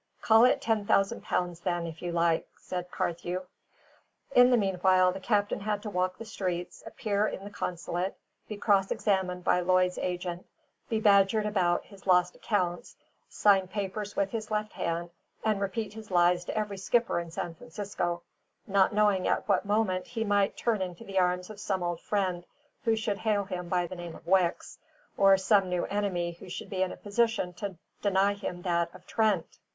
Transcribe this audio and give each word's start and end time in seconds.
"Call 0.23 0.45
it 0.45 0.61
ten 0.63 0.87
thousand 0.87 1.21
pounds 1.21 1.59
then, 1.59 1.85
if 1.85 2.01
you 2.01 2.11
like!" 2.11 2.47
said 2.57 2.89
Carthew. 2.89 3.45
In 4.31 4.49
the 4.49 4.57
meanwhile, 4.57 5.11
the 5.11 5.19
captain 5.19 5.59
had 5.59 5.83
to 5.83 5.91
walk 5.91 6.17
the 6.17 6.25
streets, 6.25 6.81
appear 6.87 7.27
in 7.27 7.43
the 7.43 7.51
consulate, 7.51 8.17
be 8.47 8.57
cross 8.57 8.89
examined 8.89 9.43
by 9.43 9.59
Lloyd's 9.59 9.99
agent, 9.99 10.47
be 10.89 10.99
badgered 10.99 11.45
about 11.45 11.85
his 11.85 12.07
lost 12.07 12.35
accounts, 12.35 12.95
sign 13.29 13.67
papers 13.67 14.15
with 14.15 14.31
his 14.31 14.49
left 14.49 14.73
hand, 14.73 15.11
and 15.45 15.61
repeat 15.61 15.93
his 15.93 16.09
lies 16.09 16.43
to 16.45 16.57
every 16.57 16.79
skipper 16.79 17.19
in 17.19 17.29
San 17.29 17.53
Francisco: 17.53 18.23
not 18.65 18.95
knowing 18.95 19.27
at 19.27 19.47
what 19.47 19.67
moment 19.67 20.07
he 20.07 20.23
might 20.23 20.65
run 20.65 20.81
into 20.81 21.03
the 21.03 21.19
arms 21.19 21.51
of 21.51 21.59
some 21.59 21.83
old 21.83 21.99
friend 22.01 22.43
who 22.85 22.95
should 22.95 23.19
hail 23.19 23.43
him 23.43 23.69
by 23.69 23.85
the 23.85 23.95
name 23.95 24.15
of 24.15 24.25
Wicks, 24.25 24.79
or 25.15 25.37
some 25.37 25.69
new 25.69 25.85
enemy 25.85 26.31
who 26.31 26.49
should 26.49 26.71
be 26.71 26.81
in 26.81 26.91
a 26.91 26.97
position 26.97 27.53
to 27.53 27.77
deny 28.01 28.33
him 28.33 28.63
that 28.63 28.89
of 28.95 29.05
Trent. 29.05 29.59